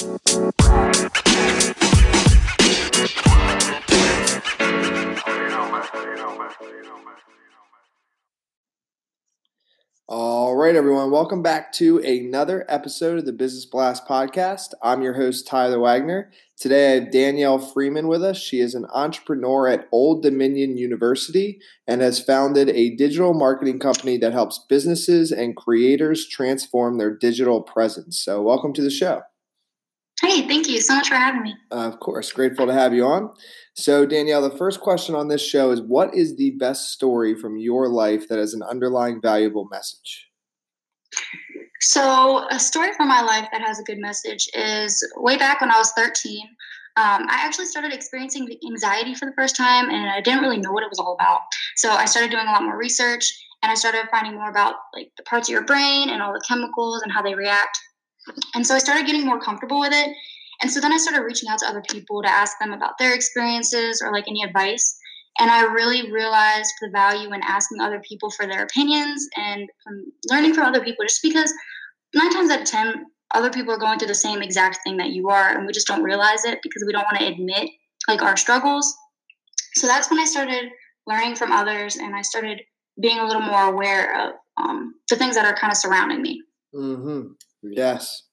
All 0.00 0.20
right, 10.54 10.76
everyone. 10.76 11.10
Welcome 11.10 11.42
back 11.42 11.72
to 11.72 11.98
another 11.98 12.64
episode 12.68 13.18
of 13.18 13.26
the 13.26 13.32
Business 13.32 13.66
Blast 13.66 14.06
podcast. 14.06 14.68
I'm 14.84 15.02
your 15.02 15.14
host, 15.14 15.48
Tyler 15.48 15.80
Wagner. 15.80 16.30
Today, 16.56 16.92
I 16.92 17.00
have 17.00 17.10
Danielle 17.10 17.58
Freeman 17.58 18.06
with 18.06 18.22
us. 18.22 18.38
She 18.38 18.60
is 18.60 18.76
an 18.76 18.86
entrepreneur 18.94 19.66
at 19.66 19.88
Old 19.90 20.22
Dominion 20.22 20.76
University 20.76 21.58
and 21.88 22.02
has 22.02 22.22
founded 22.22 22.68
a 22.68 22.94
digital 22.94 23.34
marketing 23.34 23.80
company 23.80 24.16
that 24.18 24.32
helps 24.32 24.64
businesses 24.68 25.32
and 25.32 25.56
creators 25.56 26.28
transform 26.28 26.98
their 26.98 27.12
digital 27.12 27.62
presence. 27.62 28.20
So, 28.20 28.42
welcome 28.42 28.72
to 28.74 28.82
the 28.82 28.90
show. 28.90 29.22
Hey, 30.22 30.48
thank 30.48 30.68
you 30.68 30.80
so 30.80 30.96
much 30.96 31.08
for 31.08 31.14
having 31.14 31.42
me. 31.42 31.54
Uh, 31.70 31.86
of 31.86 32.00
course, 32.00 32.32
grateful 32.32 32.66
to 32.66 32.72
have 32.72 32.92
you 32.92 33.04
on. 33.04 33.30
So, 33.74 34.04
Danielle, 34.04 34.42
the 34.42 34.56
first 34.56 34.80
question 34.80 35.14
on 35.14 35.28
this 35.28 35.46
show 35.46 35.70
is 35.70 35.80
What 35.80 36.12
is 36.14 36.36
the 36.36 36.50
best 36.58 36.90
story 36.90 37.36
from 37.36 37.56
your 37.56 37.88
life 37.88 38.28
that 38.28 38.38
has 38.38 38.52
an 38.52 38.62
underlying 38.62 39.20
valuable 39.22 39.68
message? 39.70 40.26
So, 41.80 42.48
a 42.50 42.58
story 42.58 42.92
from 42.96 43.06
my 43.06 43.20
life 43.20 43.48
that 43.52 43.60
has 43.60 43.78
a 43.78 43.84
good 43.84 43.98
message 43.98 44.48
is 44.54 45.06
way 45.18 45.36
back 45.36 45.60
when 45.60 45.70
I 45.70 45.78
was 45.78 45.92
13. 45.92 46.40
Um, 46.96 47.26
I 47.28 47.44
actually 47.46 47.66
started 47.66 47.92
experiencing 47.92 48.48
anxiety 48.68 49.14
for 49.14 49.26
the 49.26 49.34
first 49.36 49.54
time, 49.54 49.88
and 49.88 50.10
I 50.10 50.20
didn't 50.20 50.42
really 50.42 50.58
know 50.58 50.72
what 50.72 50.82
it 50.82 50.90
was 50.90 50.98
all 50.98 51.14
about. 51.14 51.42
So, 51.76 51.90
I 51.90 52.06
started 52.06 52.32
doing 52.32 52.48
a 52.48 52.50
lot 52.50 52.64
more 52.64 52.76
research, 52.76 53.32
and 53.62 53.70
I 53.70 53.76
started 53.76 54.08
finding 54.10 54.34
more 54.34 54.50
about 54.50 54.74
like 54.92 55.12
the 55.16 55.22
parts 55.22 55.48
of 55.48 55.52
your 55.52 55.64
brain 55.64 56.10
and 56.10 56.20
all 56.20 56.32
the 56.32 56.42
chemicals 56.46 57.02
and 57.02 57.12
how 57.12 57.22
they 57.22 57.36
react. 57.36 57.78
And 58.54 58.66
so, 58.66 58.74
I 58.74 58.78
started 58.78 59.06
getting 59.06 59.24
more 59.24 59.40
comfortable 59.40 59.80
with 59.80 59.92
it. 59.92 60.14
And 60.60 60.70
so 60.70 60.80
then 60.80 60.92
I 60.92 60.96
started 60.96 61.22
reaching 61.22 61.48
out 61.48 61.60
to 61.60 61.66
other 61.66 61.82
people 61.88 62.22
to 62.22 62.28
ask 62.28 62.58
them 62.58 62.72
about 62.72 62.98
their 62.98 63.14
experiences 63.14 64.02
or 64.02 64.12
like 64.12 64.26
any 64.26 64.42
advice. 64.42 64.98
And 65.38 65.50
I 65.50 65.62
really 65.62 66.10
realized 66.10 66.72
the 66.80 66.90
value 66.92 67.32
in 67.32 67.40
asking 67.44 67.80
other 67.80 68.00
people 68.00 68.30
for 68.30 68.46
their 68.46 68.64
opinions 68.64 69.28
and 69.36 69.68
from 69.84 70.04
learning 70.28 70.54
from 70.54 70.64
other 70.64 70.82
people 70.82 71.04
just 71.04 71.22
because 71.22 71.52
nine 72.12 72.32
times 72.32 72.50
out 72.50 72.62
of 72.62 72.66
10, 72.66 73.06
other 73.34 73.50
people 73.50 73.72
are 73.72 73.78
going 73.78 73.98
through 73.98 74.08
the 74.08 74.14
same 74.14 74.42
exact 74.42 74.78
thing 74.82 74.96
that 74.96 75.10
you 75.10 75.28
are. 75.28 75.56
And 75.56 75.64
we 75.64 75.72
just 75.72 75.86
don't 75.86 76.02
realize 76.02 76.44
it 76.44 76.58
because 76.62 76.82
we 76.84 76.92
don't 76.92 77.04
want 77.04 77.18
to 77.18 77.26
admit 77.26 77.70
like 78.08 78.22
our 78.22 78.36
struggles. 78.36 78.96
So 79.74 79.86
that's 79.86 80.10
when 80.10 80.18
I 80.18 80.24
started 80.24 80.70
learning 81.06 81.36
from 81.36 81.52
others 81.52 81.96
and 81.96 82.16
I 82.16 82.22
started 82.22 82.62
being 83.00 83.18
a 83.20 83.26
little 83.26 83.42
more 83.42 83.62
aware 83.62 84.28
of 84.28 84.34
um, 84.56 84.94
the 85.08 85.14
things 85.14 85.36
that 85.36 85.44
are 85.44 85.54
kind 85.54 85.70
of 85.70 85.76
surrounding 85.76 86.20
me. 86.20 86.42
Mm-hmm. 86.74 87.28
Yes. 87.62 88.24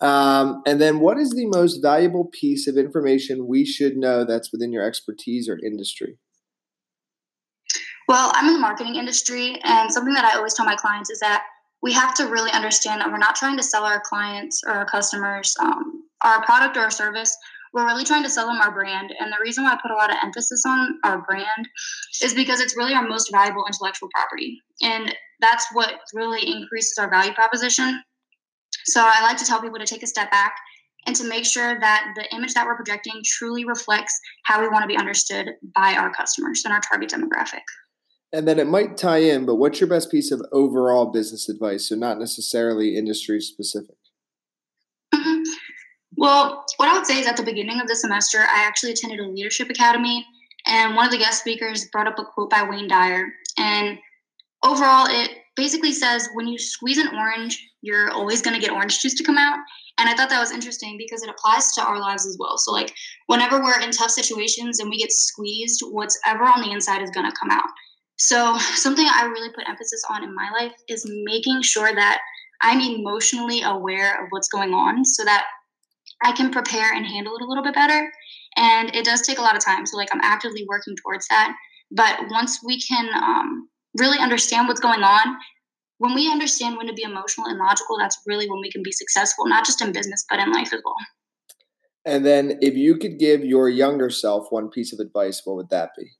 Um, 0.00 0.62
and 0.66 0.80
then, 0.80 1.00
what 1.00 1.18
is 1.18 1.30
the 1.30 1.46
most 1.46 1.80
valuable 1.80 2.30
piece 2.32 2.66
of 2.66 2.76
information 2.76 3.46
we 3.46 3.64
should 3.64 3.96
know 3.96 4.24
that's 4.24 4.52
within 4.52 4.72
your 4.72 4.84
expertise 4.84 5.48
or 5.48 5.58
industry? 5.64 6.18
Well, 8.08 8.32
I'm 8.34 8.48
in 8.48 8.54
the 8.54 8.60
marketing 8.60 8.96
industry, 8.96 9.58
and 9.64 9.90
something 9.90 10.14
that 10.14 10.24
I 10.24 10.36
always 10.36 10.54
tell 10.54 10.66
my 10.66 10.76
clients 10.76 11.10
is 11.10 11.20
that 11.20 11.44
we 11.82 11.92
have 11.92 12.14
to 12.14 12.24
really 12.24 12.50
understand 12.50 13.00
that 13.00 13.10
we're 13.10 13.18
not 13.18 13.36
trying 13.36 13.56
to 13.56 13.62
sell 13.62 13.84
our 13.84 14.00
clients 14.00 14.62
or 14.66 14.72
our 14.72 14.86
customers 14.86 15.54
um, 15.60 16.04
our 16.24 16.42
product 16.44 16.76
or 16.76 16.80
our 16.80 16.90
service. 16.90 17.36
We're 17.72 17.86
really 17.86 18.04
trying 18.04 18.22
to 18.22 18.30
sell 18.30 18.46
them 18.46 18.60
our 18.60 18.72
brand. 18.72 19.12
And 19.18 19.32
the 19.32 19.42
reason 19.42 19.64
why 19.64 19.72
I 19.72 19.78
put 19.82 19.90
a 19.90 19.96
lot 19.96 20.10
of 20.10 20.16
emphasis 20.22 20.64
on 20.66 20.98
our 21.04 21.22
brand 21.22 21.68
is 22.22 22.32
because 22.32 22.60
it's 22.60 22.76
really 22.76 22.94
our 22.94 23.06
most 23.06 23.30
valuable 23.32 23.64
intellectual 23.66 24.08
property. 24.14 24.60
And 24.80 25.14
that's 25.40 25.66
what 25.72 25.94
really 26.14 26.48
increases 26.48 26.96
our 26.98 27.10
value 27.10 27.32
proposition 27.32 28.02
so 28.84 29.00
I 29.02 29.22
like 29.22 29.36
to 29.38 29.44
tell 29.44 29.60
people 29.60 29.78
to 29.78 29.86
take 29.86 30.02
a 30.02 30.06
step 30.06 30.30
back 30.30 30.54
and 31.06 31.14
to 31.16 31.24
make 31.24 31.44
sure 31.44 31.78
that 31.80 32.14
the 32.16 32.34
image 32.34 32.54
that 32.54 32.66
we're 32.66 32.76
projecting 32.76 33.20
truly 33.24 33.64
reflects 33.64 34.18
how 34.44 34.60
we 34.60 34.68
want 34.68 34.82
to 34.82 34.88
be 34.88 34.96
understood 34.96 35.50
by 35.74 35.94
our 35.94 36.12
customers 36.12 36.62
and 36.64 36.72
our 36.72 36.80
target 36.80 37.10
demographic. 37.10 37.62
And 38.32 38.48
then 38.48 38.58
it 38.58 38.66
might 38.66 38.96
tie 38.96 39.18
in, 39.18 39.46
but 39.46 39.56
what's 39.56 39.80
your 39.80 39.88
best 39.88 40.10
piece 40.10 40.32
of 40.32 40.42
overall 40.50 41.06
business 41.06 41.48
advice? 41.48 41.88
So, 41.88 41.94
not 41.94 42.18
necessarily 42.18 42.96
industry 42.96 43.40
specific. 43.40 43.96
Mm-hmm. 45.14 45.42
Well, 46.16 46.64
what 46.78 46.88
I 46.88 46.94
would 46.94 47.06
say 47.06 47.20
is 47.20 47.28
at 47.28 47.36
the 47.36 47.44
beginning 47.44 47.80
of 47.80 47.86
the 47.86 47.94
semester, 47.94 48.38
I 48.38 48.64
actually 48.66 48.90
attended 48.90 49.20
a 49.20 49.28
leadership 49.28 49.70
academy, 49.70 50.26
and 50.66 50.96
one 50.96 51.06
of 51.06 51.12
the 51.12 51.18
guest 51.18 51.40
speakers 51.40 51.84
brought 51.92 52.08
up 52.08 52.18
a 52.18 52.24
quote 52.24 52.50
by 52.50 52.64
Wayne 52.68 52.88
Dyer. 52.88 53.26
And 53.56 53.98
overall, 54.64 55.06
it 55.08 55.30
basically 55.56 55.92
says 55.92 56.28
when 56.34 56.46
you 56.46 56.58
squeeze 56.58 56.98
an 56.98 57.08
orange, 57.16 57.62
you're 57.82 58.10
always 58.10 58.42
going 58.42 58.54
to 58.54 58.60
get 58.60 58.74
orange 58.74 59.00
juice 59.00 59.14
to 59.14 59.24
come 59.24 59.38
out. 59.38 59.58
And 59.98 60.08
I 60.08 60.14
thought 60.14 60.28
that 60.30 60.40
was 60.40 60.50
interesting 60.50 60.96
because 60.98 61.22
it 61.22 61.30
applies 61.30 61.72
to 61.72 61.82
our 61.82 62.00
lives 62.00 62.26
as 62.26 62.36
well. 62.38 62.58
So, 62.58 62.72
like, 62.72 62.92
whenever 63.26 63.62
we're 63.62 63.80
in 63.80 63.92
tough 63.92 64.10
situations 64.10 64.80
and 64.80 64.90
we 64.90 64.98
get 64.98 65.12
squeezed, 65.12 65.82
whatever 65.82 66.44
on 66.44 66.62
the 66.62 66.72
inside 66.72 67.02
is 67.02 67.10
going 67.10 67.30
to 67.30 67.36
come 67.38 67.50
out. 67.50 67.68
So, 68.16 68.58
something 68.58 69.06
I 69.08 69.26
really 69.26 69.52
put 69.54 69.68
emphasis 69.68 70.02
on 70.10 70.24
in 70.24 70.34
my 70.34 70.50
life 70.50 70.72
is 70.88 71.08
making 71.24 71.62
sure 71.62 71.94
that 71.94 72.20
I'm 72.60 72.80
emotionally 72.80 73.62
aware 73.62 74.20
of 74.22 74.28
what's 74.30 74.48
going 74.48 74.72
on 74.72 75.04
so 75.04 75.24
that 75.24 75.44
I 76.24 76.32
can 76.32 76.50
prepare 76.50 76.92
and 76.92 77.06
handle 77.06 77.36
it 77.36 77.42
a 77.42 77.46
little 77.46 77.62
bit 77.62 77.74
better. 77.74 78.10
And 78.56 78.94
it 78.94 79.04
does 79.04 79.22
take 79.22 79.38
a 79.38 79.42
lot 79.42 79.56
of 79.56 79.64
time. 79.64 79.86
So, 79.86 79.96
like, 79.96 80.08
I'm 80.12 80.20
actively 80.22 80.64
working 80.68 80.96
towards 81.04 81.28
that. 81.28 81.54
But 81.92 82.18
once 82.30 82.58
we 82.64 82.80
can 82.80 83.08
um, 83.14 83.68
really 83.98 84.18
understand 84.18 84.68
what's 84.68 84.80
going 84.80 85.02
on, 85.02 85.36
when 85.98 86.14
we 86.14 86.30
understand 86.30 86.76
when 86.76 86.86
to 86.86 86.92
be 86.92 87.02
emotional 87.02 87.46
and 87.46 87.58
logical, 87.58 87.96
that's 87.98 88.20
really 88.26 88.48
when 88.48 88.60
we 88.60 88.70
can 88.70 88.82
be 88.82 88.92
successful, 88.92 89.46
not 89.46 89.64
just 89.64 89.80
in 89.80 89.92
business, 89.92 90.24
but 90.28 90.40
in 90.40 90.52
life 90.52 90.72
as 90.72 90.80
well. 90.84 90.94
And 92.04 92.26
then, 92.26 92.58
if 92.60 92.74
you 92.76 92.98
could 92.98 93.18
give 93.18 93.44
your 93.44 93.68
younger 93.68 94.10
self 94.10 94.48
one 94.50 94.68
piece 94.68 94.92
of 94.92 94.98
advice, 94.98 95.40
what 95.44 95.56
would 95.56 95.70
that 95.70 95.90
be? 95.96 96.10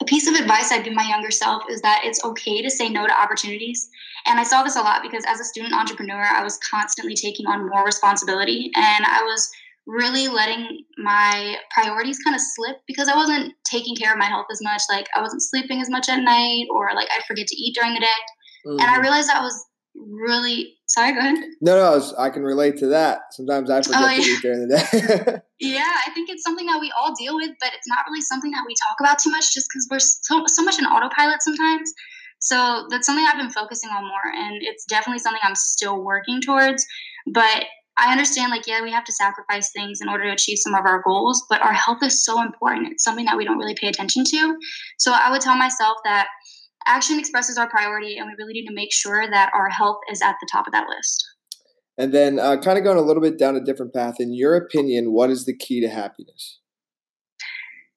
A 0.00 0.04
piece 0.06 0.26
of 0.26 0.34
advice 0.34 0.72
I'd 0.72 0.84
give 0.84 0.94
my 0.94 1.06
younger 1.06 1.30
self 1.30 1.64
is 1.68 1.82
that 1.82 2.00
it's 2.04 2.24
okay 2.24 2.62
to 2.62 2.70
say 2.70 2.88
no 2.88 3.06
to 3.06 3.12
opportunities. 3.12 3.90
And 4.26 4.40
I 4.40 4.44
saw 4.44 4.62
this 4.62 4.76
a 4.76 4.80
lot 4.80 5.02
because 5.02 5.24
as 5.26 5.40
a 5.40 5.44
student 5.44 5.74
entrepreneur, 5.74 6.22
I 6.22 6.42
was 6.42 6.58
constantly 6.58 7.14
taking 7.14 7.46
on 7.46 7.68
more 7.68 7.84
responsibility 7.84 8.70
and 8.74 9.04
I 9.04 9.22
was 9.22 9.50
really 9.90 10.28
letting 10.28 10.84
my 10.98 11.56
priorities 11.74 12.18
kind 12.22 12.34
of 12.36 12.40
slip 12.40 12.76
because 12.86 13.08
I 13.08 13.16
wasn't 13.16 13.54
taking 13.64 13.96
care 13.96 14.12
of 14.12 14.18
my 14.18 14.26
health 14.26 14.46
as 14.52 14.60
much. 14.62 14.82
Like 14.88 15.06
I 15.14 15.20
wasn't 15.20 15.42
sleeping 15.42 15.80
as 15.80 15.90
much 15.90 16.08
at 16.08 16.22
night, 16.22 16.66
or 16.70 16.90
like 16.94 17.08
I 17.10 17.20
forget 17.26 17.46
to 17.48 17.56
eat 17.56 17.74
during 17.74 17.94
the 17.94 18.00
day. 18.00 18.06
Mm-hmm. 18.66 18.78
And 18.78 18.82
I 18.82 18.92
mm-hmm. 18.92 19.02
realized 19.02 19.28
that 19.28 19.42
was 19.42 19.66
really 19.96 20.76
sorry. 20.86 21.12
Go 21.12 21.18
ahead. 21.18 21.34
No, 21.60 21.76
no, 21.76 21.82
I, 21.82 21.90
was, 21.90 22.14
I 22.14 22.30
can 22.30 22.42
relate 22.42 22.76
to 22.78 22.86
that. 22.88 23.20
Sometimes 23.32 23.70
I 23.70 23.82
forget 23.82 24.00
oh, 24.00 24.08
yeah. 24.08 24.16
to 24.16 24.22
eat 24.22 24.42
during 24.42 24.68
the 24.68 24.76
day. 24.76 25.40
yeah, 25.74 25.92
I 26.06 26.10
think 26.12 26.30
it's 26.30 26.42
something 26.42 26.66
that 26.66 26.80
we 26.80 26.92
all 26.98 27.12
deal 27.18 27.34
with, 27.34 27.50
but 27.60 27.70
it's 27.74 27.88
not 27.88 27.98
really 28.08 28.22
something 28.22 28.52
that 28.52 28.64
we 28.66 28.74
talk 28.88 28.96
about 29.00 29.18
too 29.18 29.30
much, 29.30 29.52
just 29.52 29.68
because 29.68 29.88
we're 29.90 29.98
so 29.98 30.44
so 30.46 30.62
much 30.62 30.78
in 30.78 30.86
autopilot 30.86 31.42
sometimes. 31.42 31.92
So 32.38 32.86
that's 32.88 33.06
something 33.06 33.26
I've 33.26 33.36
been 33.36 33.50
focusing 33.50 33.90
on 33.90 34.04
more, 34.04 34.32
and 34.32 34.62
it's 34.62 34.84
definitely 34.86 35.18
something 35.18 35.42
I'm 35.42 35.56
still 35.56 36.02
working 36.02 36.40
towards. 36.40 36.86
But 37.26 37.64
I 38.00 38.10
understand, 38.10 38.50
like, 38.50 38.66
yeah, 38.66 38.82
we 38.82 38.90
have 38.90 39.04
to 39.04 39.12
sacrifice 39.12 39.70
things 39.72 40.00
in 40.00 40.08
order 40.08 40.24
to 40.24 40.32
achieve 40.32 40.58
some 40.58 40.74
of 40.74 40.86
our 40.86 41.02
goals, 41.02 41.44
but 41.50 41.60
our 41.60 41.74
health 41.74 42.02
is 42.02 42.24
so 42.24 42.40
important. 42.40 42.88
It's 42.90 43.04
something 43.04 43.26
that 43.26 43.36
we 43.36 43.44
don't 43.44 43.58
really 43.58 43.74
pay 43.74 43.88
attention 43.88 44.24
to. 44.24 44.56
So 44.98 45.12
I 45.12 45.30
would 45.30 45.42
tell 45.42 45.56
myself 45.56 45.98
that 46.04 46.26
action 46.86 47.18
expresses 47.18 47.58
our 47.58 47.68
priority, 47.68 48.16
and 48.16 48.26
we 48.26 48.34
really 48.38 48.54
need 48.54 48.66
to 48.68 48.74
make 48.74 48.90
sure 48.90 49.30
that 49.30 49.50
our 49.54 49.68
health 49.68 49.98
is 50.10 50.22
at 50.22 50.36
the 50.40 50.48
top 50.50 50.66
of 50.66 50.72
that 50.72 50.88
list. 50.88 51.26
And 51.98 52.14
then, 52.14 52.38
uh, 52.38 52.56
kind 52.56 52.78
of 52.78 52.84
going 52.84 52.96
a 52.96 53.02
little 53.02 53.22
bit 53.22 53.38
down 53.38 53.54
a 53.54 53.60
different 53.60 53.92
path, 53.92 54.14
in 54.18 54.32
your 54.32 54.56
opinion, 54.56 55.12
what 55.12 55.28
is 55.28 55.44
the 55.44 55.54
key 55.54 55.82
to 55.82 55.88
happiness? 55.88 56.58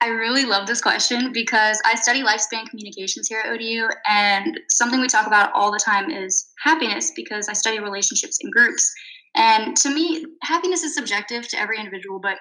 I 0.00 0.10
really 0.10 0.44
love 0.44 0.68
this 0.68 0.80
question 0.80 1.32
because 1.32 1.82
I 1.84 1.96
study 1.96 2.22
lifespan 2.22 2.68
communications 2.70 3.26
here 3.26 3.42
at 3.44 3.50
ODU, 3.50 3.88
and 4.06 4.60
something 4.68 5.00
we 5.00 5.08
talk 5.08 5.26
about 5.26 5.50
all 5.54 5.72
the 5.72 5.82
time 5.84 6.08
is 6.08 6.48
happiness 6.62 7.10
because 7.16 7.48
I 7.48 7.52
study 7.52 7.80
relationships 7.80 8.38
in 8.40 8.48
groups. 8.52 8.92
And 9.38 9.76
to 9.78 9.88
me, 9.88 10.24
happiness 10.42 10.82
is 10.82 10.94
subjective 10.94 11.46
to 11.48 11.60
every 11.60 11.78
individual, 11.78 12.18
but 12.18 12.38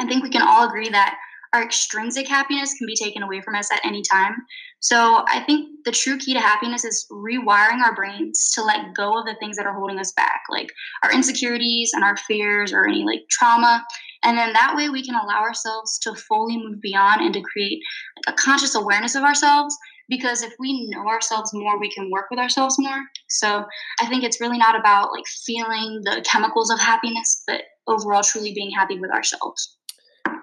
I 0.00 0.06
think 0.06 0.22
we 0.22 0.30
can 0.30 0.42
all 0.42 0.66
agree 0.66 0.88
that 0.88 1.18
our 1.56 1.62
extrinsic 1.62 2.28
happiness 2.28 2.74
can 2.74 2.86
be 2.86 2.94
taken 2.94 3.22
away 3.22 3.40
from 3.40 3.54
us 3.54 3.72
at 3.72 3.80
any 3.84 4.02
time. 4.02 4.34
So 4.80 5.24
I 5.26 5.40
think 5.40 5.70
the 5.86 5.90
true 5.90 6.18
key 6.18 6.34
to 6.34 6.40
happiness 6.40 6.84
is 6.84 7.06
rewiring 7.10 7.82
our 7.82 7.94
brains 7.94 8.52
to 8.54 8.62
let 8.62 8.94
go 8.94 9.18
of 9.18 9.24
the 9.24 9.36
things 9.40 9.56
that 9.56 9.66
are 9.66 9.72
holding 9.72 9.98
us 9.98 10.12
back, 10.12 10.42
like 10.50 10.70
our 11.02 11.10
insecurities 11.10 11.92
and 11.94 12.04
our 12.04 12.16
fears 12.16 12.74
or 12.74 12.86
any 12.86 13.04
like 13.04 13.22
trauma. 13.30 13.84
And 14.22 14.36
then 14.36 14.52
that 14.52 14.76
way 14.76 14.90
we 14.90 15.04
can 15.04 15.14
allow 15.14 15.40
ourselves 15.40 15.98
to 16.00 16.14
fully 16.14 16.58
move 16.58 16.80
beyond 16.82 17.22
and 17.22 17.32
to 17.32 17.40
create 17.40 17.80
a 18.26 18.32
conscious 18.34 18.74
awareness 18.74 19.14
of 19.14 19.24
ourselves 19.24 19.74
because 20.08 20.42
if 20.42 20.52
we 20.58 20.88
know 20.90 21.08
ourselves 21.08 21.52
more 21.52 21.80
we 21.80 21.90
can 21.90 22.10
work 22.12 22.26
with 22.30 22.38
ourselves 22.38 22.76
more 22.78 23.00
so 23.28 23.64
i 24.00 24.06
think 24.06 24.22
it's 24.22 24.40
really 24.40 24.56
not 24.56 24.78
about 24.78 25.10
like 25.10 25.26
feeling 25.44 26.00
the 26.04 26.24
chemicals 26.24 26.70
of 26.70 26.78
happiness 26.78 27.42
but 27.48 27.62
overall 27.88 28.22
truly 28.22 28.54
being 28.54 28.70
happy 28.70 29.00
with 29.00 29.10
ourselves 29.10 29.75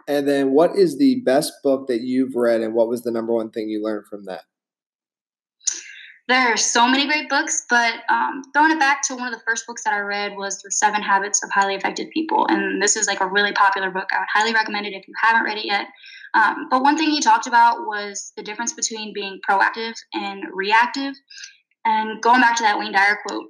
and 0.07 0.27
then 0.27 0.51
what 0.51 0.75
is 0.75 0.97
the 0.97 1.21
best 1.21 1.53
book 1.63 1.87
that 1.87 2.01
you've 2.01 2.35
read 2.35 2.61
and 2.61 2.73
what 2.73 2.87
was 2.87 3.03
the 3.03 3.11
number 3.11 3.33
one 3.33 3.49
thing 3.49 3.69
you 3.69 3.83
learned 3.83 4.05
from 4.07 4.25
that 4.25 4.43
there 6.29 6.53
are 6.53 6.57
so 6.57 6.87
many 6.87 7.05
great 7.05 7.27
books, 7.27 7.65
but 7.69 7.95
um, 8.09 8.43
throwing 8.53 8.71
it 8.71 8.79
back 8.79 9.01
to 9.03 9.15
one 9.15 9.27
of 9.27 9.33
the 9.33 9.43
first 9.45 9.67
books 9.67 9.83
that 9.83 9.93
I 9.93 9.99
read 9.99 10.37
was 10.37 10.61
The 10.61 10.71
Seven 10.71 11.01
Habits 11.01 11.43
of 11.43 11.51
Highly 11.51 11.75
Effective 11.75 12.09
People. 12.11 12.47
And 12.47 12.81
this 12.81 12.95
is 12.95 13.07
like 13.07 13.19
a 13.19 13.27
really 13.27 13.51
popular 13.51 13.91
book. 13.91 14.07
I 14.13 14.19
would 14.19 14.27
highly 14.33 14.53
recommend 14.53 14.85
it 14.85 14.93
if 14.93 15.05
you 15.05 15.13
haven't 15.21 15.43
read 15.43 15.57
it 15.57 15.65
yet. 15.65 15.87
Um, 16.33 16.67
but 16.69 16.81
one 16.81 16.97
thing 16.97 17.09
he 17.09 17.19
talked 17.19 17.45
about 17.45 17.85
was 17.85 18.31
the 18.37 18.43
difference 18.43 18.71
between 18.71 19.13
being 19.13 19.39
proactive 19.47 19.95
and 20.13 20.45
reactive. 20.53 21.13
And 21.83 22.21
going 22.21 22.39
back 22.39 22.55
to 22.55 22.63
that 22.63 22.79
Wayne 22.79 22.93
Dyer 22.93 23.19
quote, 23.27 23.49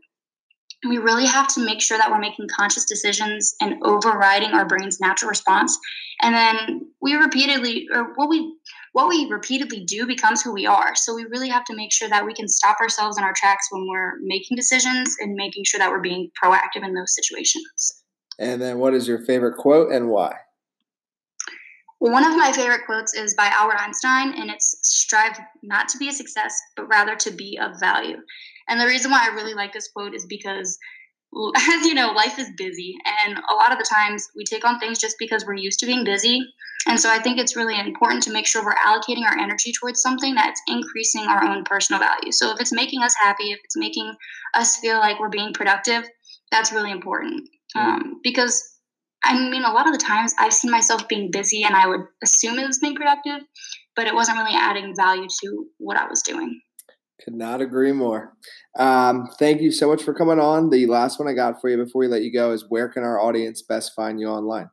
we 0.87 0.97
really 0.97 1.25
have 1.25 1.47
to 1.49 1.65
make 1.65 1.81
sure 1.81 1.97
that 1.97 2.09
we're 2.11 2.19
making 2.19 2.47
conscious 2.49 2.85
decisions 2.85 3.55
and 3.61 3.75
overriding 3.83 4.51
our 4.51 4.65
brain's 4.65 4.99
natural 4.99 5.29
response. 5.29 5.77
And 6.21 6.35
then 6.35 6.91
we 7.01 7.13
repeatedly, 7.13 7.87
or 7.93 8.13
what 8.15 8.29
we 8.29 8.55
what 8.93 9.09
we 9.09 9.27
repeatedly 9.29 9.83
do 9.85 10.05
becomes 10.05 10.41
who 10.41 10.53
we 10.53 10.67
are. 10.67 10.95
So 10.95 11.15
we 11.15 11.25
really 11.25 11.49
have 11.49 11.65
to 11.65 11.75
make 11.75 11.91
sure 11.91 12.07
that 12.09 12.25
we 12.25 12.33
can 12.33 12.47
stop 12.47 12.79
ourselves 12.79 13.17
in 13.17 13.23
our 13.23 13.33
tracks 13.33 13.67
when 13.71 13.87
we're 13.89 14.19
making 14.21 14.55
decisions 14.55 15.15
and 15.19 15.33
making 15.33 15.63
sure 15.63 15.79
that 15.79 15.89
we're 15.89 15.99
being 15.99 16.29
proactive 16.41 16.85
in 16.85 16.93
those 16.93 17.15
situations. 17.15 18.03
And 18.37 18.61
then 18.61 18.77
what 18.77 18.93
is 18.93 19.07
your 19.07 19.19
favorite 19.19 19.57
quote 19.57 19.91
and 19.91 20.09
why? 20.09 20.35
One 22.03 22.25
of 22.25 22.35
my 22.35 22.51
favorite 22.51 22.85
quotes 22.85 23.13
is 23.13 23.33
by 23.33 23.49
Albert 23.53 23.79
Einstein, 23.79 24.33
and 24.33 24.49
it's 24.49 24.75
strive 24.81 25.39
not 25.61 25.87
to 25.87 25.97
be 25.97 26.09
a 26.09 26.11
success, 26.11 26.53
but 26.75 26.89
rather 26.89 27.15
to 27.15 27.31
be 27.31 27.57
of 27.57 27.79
value. 27.79 28.17
And 28.67 28.81
the 28.81 28.85
reason 28.85 29.09
why 29.09 29.25
I 29.25 29.33
really 29.33 29.53
like 29.53 29.71
this 29.71 29.87
quote 29.87 30.13
is 30.13 30.25
because 30.25 30.77
as 31.55 31.85
you 31.85 31.93
know, 31.93 32.11
life 32.11 32.37
is 32.37 32.49
busy. 32.57 32.97
And 33.25 33.37
a 33.37 33.53
lot 33.53 33.71
of 33.71 33.77
the 33.77 33.87
times 33.89 34.27
we 34.35 34.43
take 34.43 34.65
on 34.65 34.79
things 34.79 34.99
just 34.99 35.15
because 35.17 35.45
we're 35.45 35.53
used 35.53 35.79
to 35.79 35.85
being 35.85 36.03
busy. 36.03 36.41
And 36.87 36.99
so 36.99 37.09
I 37.09 37.19
think 37.19 37.39
it's 37.39 37.55
really 37.55 37.79
important 37.79 38.21
to 38.23 38.33
make 38.33 38.47
sure 38.47 38.65
we're 38.65 38.75
allocating 38.75 39.23
our 39.23 39.37
energy 39.37 39.71
towards 39.71 40.01
something 40.01 40.35
that's 40.35 40.61
increasing 40.67 41.27
our 41.27 41.41
own 41.41 41.63
personal 41.63 42.01
value. 42.01 42.33
So 42.33 42.51
if 42.51 42.59
it's 42.59 42.73
making 42.73 43.01
us 43.01 43.15
happy, 43.15 43.53
if 43.53 43.59
it's 43.63 43.77
making 43.77 44.13
us 44.55 44.75
feel 44.75 44.99
like 44.99 45.21
we're 45.21 45.29
being 45.29 45.53
productive, 45.53 46.03
that's 46.51 46.73
really 46.73 46.91
important. 46.91 47.47
Mm. 47.77 47.79
Um, 47.79 48.19
because 48.21 48.72
I 49.23 49.49
mean, 49.49 49.63
a 49.63 49.71
lot 49.71 49.87
of 49.87 49.93
the 49.93 50.03
times 50.03 50.33
I've 50.37 50.53
seen 50.53 50.71
myself 50.71 51.07
being 51.07 51.31
busy 51.31 51.63
and 51.63 51.75
I 51.75 51.87
would 51.87 52.01
assume 52.23 52.59
it 52.59 52.67
was 52.67 52.79
being 52.79 52.95
productive, 52.95 53.41
but 53.95 54.07
it 54.07 54.13
wasn't 54.13 54.37
really 54.37 54.55
adding 54.55 54.93
value 54.95 55.27
to 55.43 55.65
what 55.77 55.97
I 55.97 56.07
was 56.07 56.21
doing. 56.21 56.59
Could 57.23 57.35
not 57.35 57.61
agree 57.61 57.93
more. 57.93 58.33
Um, 58.77 59.27
thank 59.39 59.61
you 59.61 59.71
so 59.71 59.87
much 59.87 60.03
for 60.03 60.13
coming 60.13 60.39
on. 60.39 60.69
The 60.69 60.87
last 60.87 61.19
one 61.19 61.29
I 61.29 61.33
got 61.33 61.61
for 61.61 61.69
you 61.69 61.77
before 61.77 61.99
we 61.99 62.07
let 62.07 62.23
you 62.23 62.33
go 62.33 62.51
is 62.51 62.65
where 62.67 62.89
can 62.89 63.03
our 63.03 63.19
audience 63.19 63.61
best 63.61 63.93
find 63.95 64.19
you 64.19 64.27
online? 64.27 64.69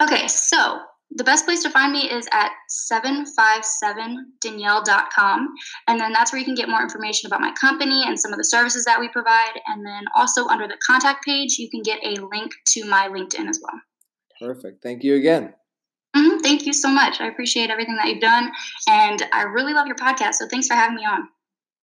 Okay, 0.00 0.28
so 0.28 0.80
the 1.10 1.24
best 1.24 1.44
place 1.44 1.62
to 1.62 1.70
find 1.70 1.92
me 1.92 2.10
is 2.10 2.26
at 2.32 2.50
757danielle.com. 2.90 5.54
And 5.88 6.00
then 6.00 6.12
that's 6.12 6.32
where 6.32 6.38
you 6.38 6.44
can 6.44 6.54
get 6.54 6.68
more 6.68 6.82
information 6.82 7.26
about 7.26 7.40
my 7.40 7.50
company 7.52 8.04
and 8.06 8.16
some 8.18 8.32
of 8.32 8.38
the 8.38 8.44
services 8.44 8.84
that 8.84 9.00
we 9.00 9.08
provide. 9.08 9.60
And 9.66 9.86
then 9.86 10.04
also 10.14 10.46
under 10.46 10.68
the 10.68 10.76
contact 10.86 11.24
page, 11.24 11.58
you 11.58 11.70
can 11.70 11.82
get 11.82 11.98
a 12.04 12.20
link 12.20 12.52
to 12.68 12.84
my 12.84 13.08
LinkedIn 13.08 13.48
as 13.48 13.60
well. 13.62 13.80
Perfect. 14.40 14.82
Thank 14.82 15.04
you 15.04 15.14
again. 15.14 15.54
Mm-hmm. 16.14 16.38
Thank 16.38 16.66
you 16.66 16.72
so 16.72 16.88
much. 16.88 17.20
I 17.20 17.28
appreciate 17.28 17.70
everything 17.70 17.94
that 17.96 18.08
you've 18.08 18.20
done. 18.20 18.50
And 18.88 19.22
I 19.32 19.42
really 19.42 19.74
love 19.74 19.86
your 19.86 19.96
podcast. 19.96 20.34
So 20.34 20.48
thanks 20.48 20.66
for 20.66 20.74
having 20.74 20.96
me 20.96 21.04
on. 21.04 21.28